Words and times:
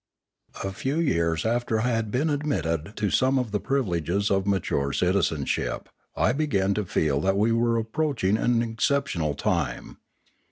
A 0.63 0.71
few 0.71 0.97
years 0.99 1.45
after 1.45 1.81
I 1.81 1.89
had 1.89 2.09
been 2.09 2.31
admitted 2.31 2.93
to 2.95 3.11
some 3.11 3.37
of 3.37 3.51
the 3.51 3.59
privileges 3.59 4.31
of 4.31 4.47
mature 4.47 4.91
citizenship, 4.93 5.89
I 6.15 6.31
began 6.33 6.73
to 6.73 6.85
feel 6.85 7.21
that 7.21 7.37
we 7.37 7.51
were 7.51 7.77
approaching 7.77 8.35
an 8.35 8.63
exceptional 8.63 9.35
time. 9.35 9.97